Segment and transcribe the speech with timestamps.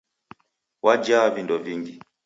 [0.83, 1.99] Wajaa vindo vingi!.